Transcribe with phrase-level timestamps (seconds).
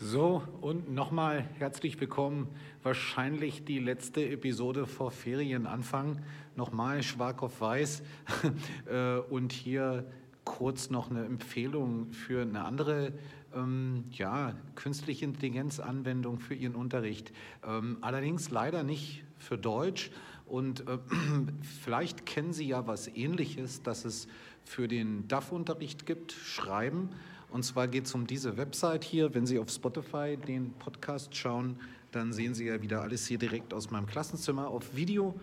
[0.00, 2.46] So, und nochmal herzlich willkommen.
[2.84, 6.22] Wahrscheinlich die letzte Episode vor Ferienanfang.
[6.54, 8.02] Nochmal Schwark auf Weiß.
[8.88, 10.08] Äh, und hier
[10.44, 13.12] kurz noch eine Empfehlung für eine andere
[13.52, 17.32] ähm, ja, künstliche Intelligenz-Anwendung für Ihren Unterricht.
[17.66, 20.12] Ähm, allerdings leider nicht für Deutsch.
[20.46, 20.98] Und äh,
[21.82, 24.28] vielleicht kennen Sie ja was Ähnliches, das es
[24.64, 27.10] für den DAF-Unterricht gibt, Schreiben.
[27.50, 29.34] Und zwar geht es um diese Website hier.
[29.34, 31.76] Wenn Sie auf Spotify den Podcast schauen,
[32.12, 35.34] dann sehen Sie ja wieder alles hier direkt aus meinem Klassenzimmer auf Video.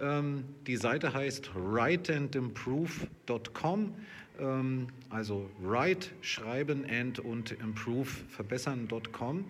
[0.00, 3.94] Ähm, die Seite heißt writeandimprove.com.
[4.38, 9.44] Ähm, also write, schreiben and und improve, verbessern.com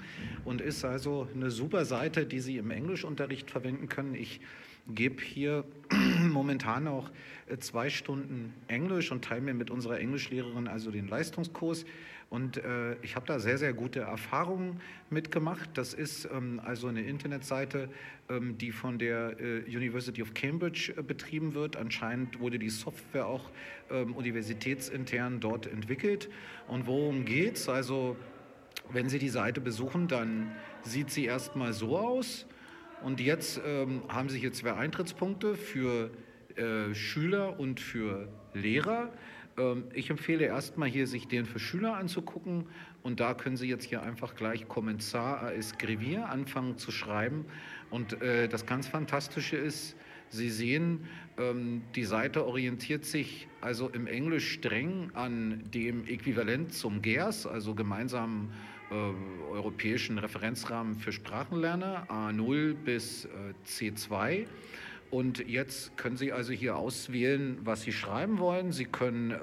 [0.45, 4.15] und ist also eine super Seite, die Sie im Englischunterricht verwenden können.
[4.15, 4.41] Ich
[4.95, 5.65] gebe hier
[6.21, 7.11] momentan auch
[7.49, 11.85] äh, zwei Stunden Englisch und teile mir mit unserer Englischlehrerin also den Leistungskurs.
[12.31, 14.81] Und äh, ich habe da sehr, sehr gute Erfahrungen
[15.11, 15.71] mitgemacht.
[15.75, 17.89] Das ist ähm, also eine Internetseite,
[18.29, 21.77] ähm, die von der äh, University of Cambridge äh, betrieben wird.
[21.77, 23.51] Anscheinend wurde die Software auch
[23.91, 26.31] ähm, universitätsintern dort entwickelt.
[26.69, 27.69] Und worum geht es?
[27.69, 28.17] Also,
[28.93, 30.53] wenn Sie die Seite besuchen, dann
[30.83, 32.47] sieht sie erstmal so aus.
[33.03, 36.11] Und jetzt ähm, haben Sie hier zwei Eintrittspunkte für
[36.57, 39.11] äh, Schüler und für Lehrer.
[39.57, 42.67] Ähm, ich empfehle erstmal hier, sich den für Schüler anzugucken.
[43.03, 47.47] Und da können Sie jetzt hier einfach gleich Kommentar à escrivir anfangen zu schreiben.
[47.91, 49.97] Und äh, das ganz Fantastische ist,
[50.29, 57.03] Sie sehen, ähm, die Seite orientiert sich also im Englisch streng an dem Äquivalent zum
[57.03, 58.53] GERS, also gemeinsamen
[58.91, 63.29] äh, europäischen Referenzrahmen für Sprachenlerner, A0 bis äh,
[63.67, 64.47] C2.
[65.11, 68.73] Und jetzt können Sie also hier auswählen, was Sie schreiben wollen.
[68.73, 69.37] Sie können äh,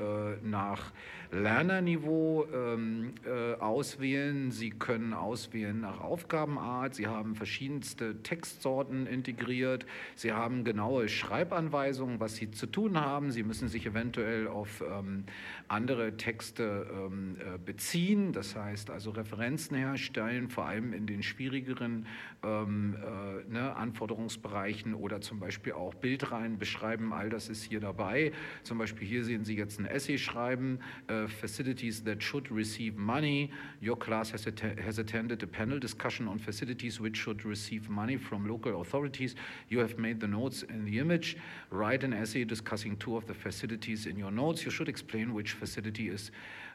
[0.44, 0.92] nach
[1.32, 4.52] Lernerniveau ähm, äh, auswählen.
[4.52, 6.96] Sie können auswählen nach Aufgabenart.
[6.96, 9.86] Sie haben verschiedenste Textsorten integriert.
[10.16, 13.32] Sie haben genaue Schreibanweisungen, was Sie zu tun haben.
[13.32, 15.26] Sie müssen sich eventuell auf ähm,
[15.68, 22.06] andere Texte ähm, äh, beziehen, das heißt also Referenzen herstellen, vor allem in den schwierigeren
[22.44, 27.14] ähm, äh, ne, Anforderungsbereichen oder zum Beispiel auch Bildreihen beschreiben.
[27.14, 28.32] All das ist hier dabei.
[28.64, 30.80] Zum Beispiel hier sehen Sie jetzt ein Essay schreiben.
[31.08, 33.50] Äh, Facilities that should receive money.
[33.82, 34.46] Your class has,
[34.84, 39.36] has attended a panel discussion on facilities which should receive money from local authorities.
[39.70, 41.38] You have made the notes in the image.
[41.72, 44.66] Write an essay discussing two of the facilities in your notes.
[44.66, 46.30] You should explain which facility is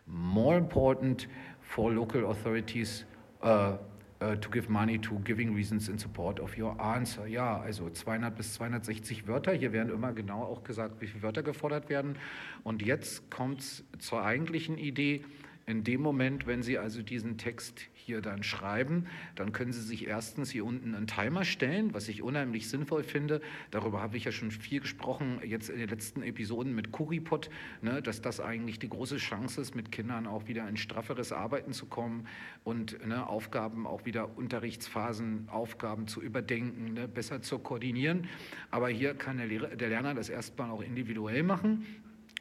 [0.06, 1.26] more important
[1.60, 3.04] for local authorities.
[3.42, 3.76] Uh,
[4.22, 7.26] uh, to give money to giving reasons in support of your answer.
[7.26, 9.52] Ja, also 200 bis 260 Wörter.
[9.52, 12.16] Hier werden immer genau auch gesagt, wie viele Wörter gefordert werden.
[12.62, 15.24] Und jetzt kommt es zur eigentlichen Idee.
[15.66, 19.06] In dem Moment, wenn Sie also diesen Text hier dann schreiben,
[19.36, 23.40] dann können Sie sich erstens hier unten einen Timer stellen, was ich unheimlich sinnvoll finde.
[23.70, 27.48] Darüber habe ich ja schon viel gesprochen, jetzt in den letzten Episoden mit Kuripot,
[27.80, 31.72] ne, dass das eigentlich die große Chance ist, mit Kindern auch wieder in strafferes Arbeiten
[31.72, 32.26] zu kommen
[32.64, 38.28] und ne, Aufgaben auch wieder Unterrichtsphasen, Aufgaben zu überdenken, ne, besser zu koordinieren.
[38.72, 41.86] Aber hier kann der, Lehrer, der Lerner das erstmal auch individuell machen.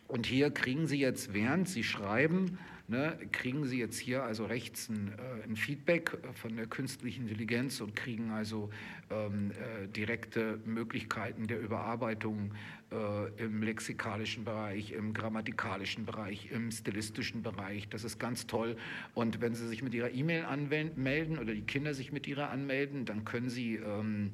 [0.08, 2.58] Und hier kriegen Sie jetzt, während Sie schreiben,
[2.91, 7.81] ne, kriegen Sie jetzt hier also rechts ein, äh, ein, Feedback von der künstlichen Intelligenz
[7.81, 8.69] und kriegen also
[9.09, 12.53] ähm, äh, direkte Möglichkeiten der Überarbeitung
[12.91, 17.88] äh, im lexikalischen Bereich, im grammatikalischen Bereich, im stilistischen Bereich.
[17.90, 18.75] Das ist ganz toll.
[19.16, 23.06] Und wenn Sie sich mit Ihrer E-Mail anmelden oder die Kinder sich mit ihrer anmelden,
[23.06, 24.31] dann können Sie ähm,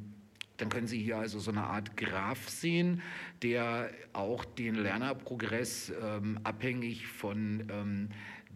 [0.58, 3.02] dann können Sie hier also so eine Art Graph sehen,
[3.44, 8.10] der auch den Lernerprogress ähm, abhängig von ähm,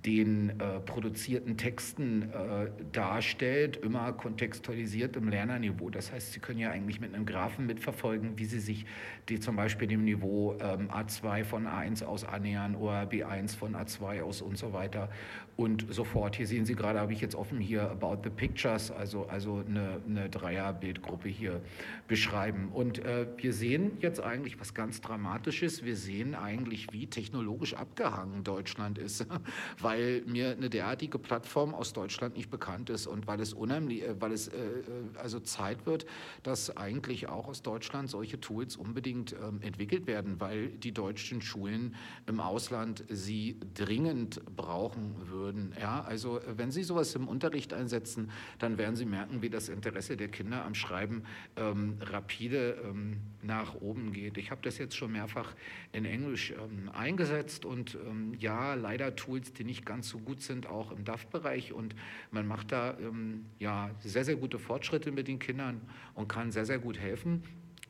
[0.06, 5.89] den äh, produzierten Texten äh, darstellt, immer kontextualisiert im Lernerniveau.
[5.89, 8.85] Das heißt, Sie können ja eigentlich mit einem Graphen mitverfolgen, wie Sie sich
[9.29, 14.23] die zum Beispiel dem Niveau ähm, A2 von A1 aus annähern oder B1 von A2
[14.23, 15.09] aus und so weiter
[15.56, 16.35] und so fort.
[16.35, 20.02] Hier sehen Sie gerade, habe ich jetzt offen hier About the Pictures, also, also eine,
[20.08, 21.61] eine Dreierbildgruppe hier
[22.08, 22.70] beschreiben.
[22.73, 25.84] Und äh, wir sehen jetzt eigentlich was ganz Dramatisches.
[25.84, 29.28] Wir sehen eigentlich, wie technologisch abgehangen Deutschland ist,
[29.91, 34.22] weil mir eine derartige Plattform aus Deutschland nicht bekannt ist und weil es unheimlich, äh,
[34.22, 34.84] weil es äh, äh,
[35.17, 36.05] also Zeit wird,
[36.43, 41.96] dass eigentlich auch aus Deutschland solche Tools unbedingt ähm, entwickelt werden, weil die deutschen Schulen
[42.26, 45.73] im Ausland sie dringend brauchen würden.
[45.79, 50.16] Ja, also wenn Sie sowas im Unterricht einsetzen, dann werden Sie merken, wie das Interesse
[50.16, 51.23] der Kinder am Schreiben
[51.58, 54.38] ähm, rapide ähm, nach oben geht.
[54.38, 55.53] Ich habe das jetzt schon mehrfach
[55.91, 60.41] in Englisch ähm, eingesetzt und ähm, ja, leider Tools, die nicht nicht ganz so gut
[60.41, 61.73] sind, auch im DAF-Bereich.
[61.73, 61.95] Und
[62.29, 65.81] man macht da ähm, ja sehr, sehr gute Fortschritte mit den Kindern
[66.13, 67.43] und kann sehr, sehr gut helfen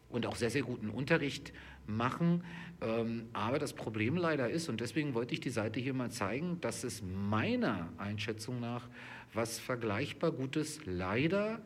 [0.09, 1.51] und auch sehr, sehr guten Unterricht
[1.88, 2.43] machen.
[2.81, 6.61] Ähm, aber das Problem leider ist, und deswegen wollte ich die Seite hier mal zeigen,
[6.61, 8.88] dass es meiner Einschätzung nach
[9.33, 11.61] was vergleichbar Gutes leider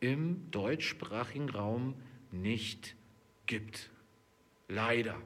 [0.00, 1.94] im deutschsprachigen Raum
[2.32, 2.96] nicht
[3.46, 3.90] gibt.
[4.68, 5.16] Leider.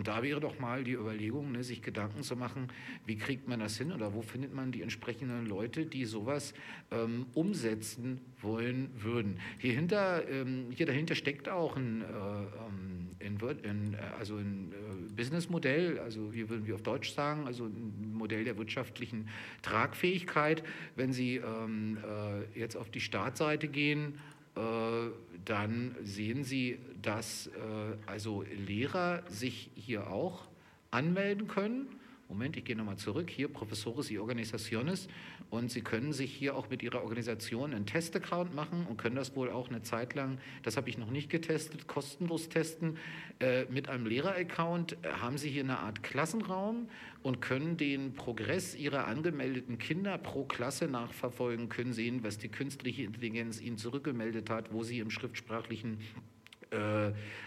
[0.00, 2.68] Und da wäre doch mal die Überlegung, ne, sich Gedanken zu machen,
[3.04, 6.54] wie kriegt man das hin oder wo findet man die entsprechenden Leute, die sowas
[6.90, 9.38] ähm, umsetzen wollen würden.
[9.58, 15.12] Hier, hinter, ähm, hier dahinter steckt auch ein, äh, in, ähm, in, also ein äh,
[15.12, 19.28] Businessmodell, also hier würden wir auf Deutsch sagen, also ein Modell der wirtschaftlichen
[19.60, 20.62] Tragfähigkeit.
[20.96, 24.39] Wenn Sie ähm, äh, jetzt auf die Startseite gehen, äh,
[25.44, 27.50] dann sehen Sie, dass äh,
[28.06, 30.48] also Lehrer sich hier auch
[30.90, 31.99] anmelden können.
[32.30, 33.28] Moment, ich gehe nochmal zurück.
[33.28, 35.08] Hier, Professores y Organizaciones.
[35.50, 39.34] Und Sie können sich hier auch mit Ihrer Organisation einen Testaccount machen und können das
[39.34, 42.98] wohl auch eine Zeit lang, das habe ich noch nicht getestet, kostenlos testen.
[43.40, 46.88] Äh, mit einem Lehreraccount haben Sie hier eine Art Klassenraum
[47.24, 53.02] und können den Progress Ihrer angemeldeten Kinder pro Klasse nachverfolgen, können sehen, was die künstliche
[53.02, 56.29] Intelligenz Ihnen zurückgemeldet hat, wo Sie im schriftsprachlichen äh,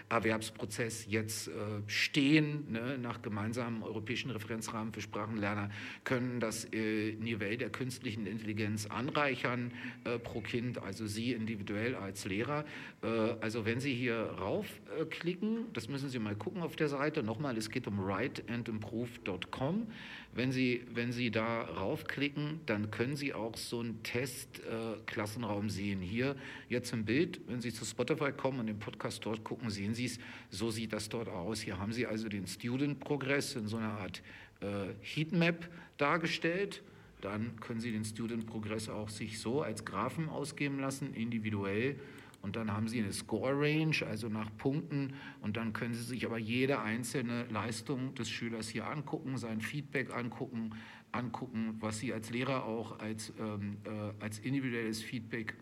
[0.08, 1.52] Erwerbsprozess jetzt äh,
[1.86, 5.70] stehen, ne, nach gemeinsamen europäischen Referenzrahmen für Sprachenlerner,
[6.04, 9.72] können das äh, Niveau der künstlichen Intelligenz anreichern
[10.04, 12.64] äh, pro Kind, also Sie individuell als Lehrer.
[13.02, 13.06] Äh,
[13.40, 17.70] also wenn Sie hier raufklicken, das müssen Sie mal gucken auf der Seite, nochmal, es
[17.70, 19.86] geht um writeandimprove.com.
[20.34, 26.00] Wenn Sie, wenn Sie da raufklicken, dann können Sie auch so einen Test-Klassenraum äh, sehen.
[26.00, 26.34] Hier
[26.68, 30.06] jetzt im Bild, wenn Sie zu Spotify kommen und den Podcast dort gucken, sehen Sie
[30.06, 30.18] es,
[30.50, 31.60] so sieht das dort aus.
[31.60, 34.22] Hier haben Sie also den Student-Progress in so einer Art
[34.60, 36.82] äh, Heatmap dargestellt.
[37.20, 41.96] Dann können Sie den Student-Progress auch sich so als Graphen ausgeben lassen, individuell
[42.44, 46.26] und dann haben Sie eine Score Range, also nach Punkten und dann können Sie sich
[46.26, 50.72] aber jede einzelne Leistung des Schülers hier angucken, sein Feedback angucken,
[51.10, 55.54] angucken, was Sie als Lehrer auch als, ähm, äh, als individuelles Feedback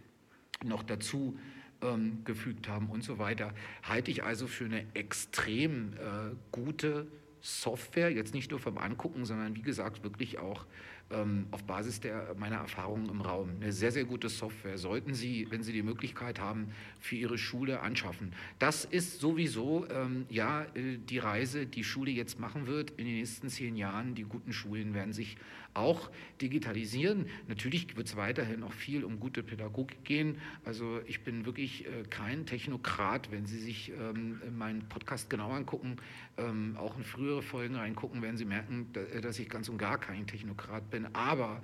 [0.64, 1.38] noch dazu
[1.82, 3.52] ähm, gefügt haben und so weiter.
[3.82, 7.06] Halte ich also für eine extrem äh, gute
[7.40, 10.64] Software, jetzt nicht nur vom Angucken, sondern wie gesagt wirklich auch
[11.12, 13.50] ähm, auf Basis der, meiner Erfahrungen im Raum.
[13.60, 16.68] Eine sehr, sehr gute Software sollten Sie, wenn Sie die Möglichkeit haben,
[17.00, 18.32] für Ihre Schule anschaffen.
[18.58, 23.16] Das ist sowieso ähm, ja äh, die Reise, die Schule jetzt machen wird in den
[23.16, 24.14] nächsten zehn Jahren.
[24.14, 25.36] Die guten Schulen werden sich
[25.74, 26.10] auch
[26.40, 27.26] digitalisieren.
[27.48, 30.38] Natürlich wird es weiterhin noch viel um gute Pädagogik gehen.
[30.64, 33.30] Also ich bin wirklich äh, kein Technokrat.
[33.30, 35.96] Wenn Sie sich ähm, meinen Podcast genau angucken,
[36.36, 38.92] ähm, auch in frühere Folgen reingucken, werden Sie merken,
[39.22, 41.14] dass ich ganz und gar kein Technokrat bin.
[41.14, 41.62] Aber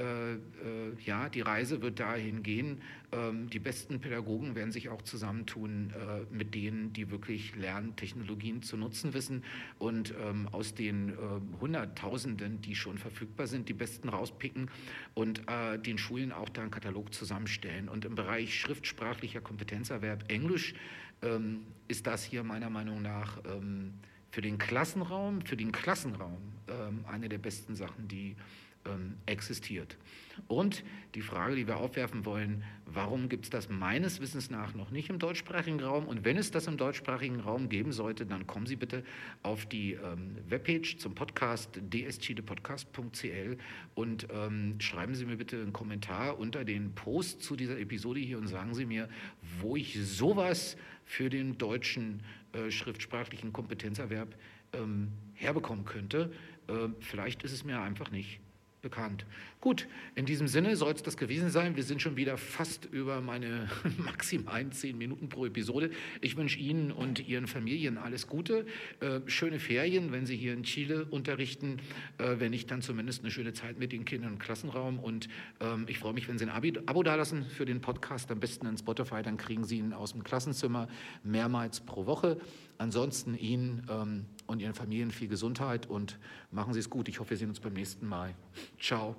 [0.00, 0.38] äh, äh,
[1.04, 2.80] ja, die Reise wird dahin gehen.
[3.12, 8.78] Ähm, die besten Pädagogen werden sich auch zusammentun äh, mit denen, die wirklich Lerntechnologien zu
[8.78, 9.44] nutzen wissen
[9.78, 11.12] und ähm, aus den
[11.60, 14.70] Hunderttausenden, die schon verfügbar sind, die besten rauspicken
[15.14, 15.42] und
[15.84, 17.88] den Schulen auch da einen Katalog zusammenstellen.
[17.88, 20.74] Und im Bereich schriftsprachlicher Kompetenzerwerb Englisch
[21.22, 23.38] ähm, ist das hier meiner Meinung nach
[24.30, 26.38] für den Klassenraum, für den Klassenraum
[27.06, 28.36] eine der besten Sachen, die
[28.86, 29.96] ähm, existiert.
[30.48, 30.84] Und
[31.14, 35.10] die Frage, die wir aufwerfen wollen, warum gibt es das meines Wissens nach noch nicht
[35.10, 36.06] im deutschsprachigen Raum?
[36.06, 39.04] Und wenn es das im deutschsprachigen Raum geben sollte, dann kommen Sie bitte
[39.42, 43.58] auf die ähm, Webpage zum Podcast dschiedepodcast.cl
[43.94, 48.38] und ähm, schreiben Sie mir bitte einen Kommentar unter den Post zu dieser Episode hier
[48.38, 49.08] und sagen Sie mir,
[49.60, 52.22] wo ich sowas für den deutschen
[52.52, 54.34] äh, schriftsprachlichen Kompetenzerwerb
[54.72, 56.32] ähm, herbekommen könnte.
[56.68, 58.40] Äh, vielleicht ist es mir einfach nicht
[58.80, 59.26] bekannt.
[59.60, 61.76] Gut, in diesem Sinne soll es das gewesen sein.
[61.76, 63.68] Wir sind schon wieder fast über meine
[63.98, 65.90] maximalen zehn Minuten pro Episode.
[66.20, 68.66] Ich wünsche Ihnen und Ihren Familien alles Gute,
[69.00, 71.78] äh, schöne Ferien, wenn Sie hier in Chile unterrichten,
[72.18, 74.98] äh, wenn nicht, dann zumindest eine schöne Zeit mit den Kindern im Klassenraum.
[74.98, 75.28] Und
[75.60, 78.66] ähm, ich freue mich, wenn Sie ein Abi Abo dalassen für den Podcast, am besten
[78.66, 80.88] in Spotify, dann kriegen Sie ihn aus dem Klassenzimmer
[81.22, 82.38] mehrmals pro Woche.
[82.78, 86.18] Ansonsten Ihnen ähm, und Ihren Familien viel Gesundheit und
[86.50, 87.08] machen Sie es gut.
[87.08, 88.34] Ich hoffe, wir sehen uns beim nächsten Mal.
[88.80, 89.14] Ciao.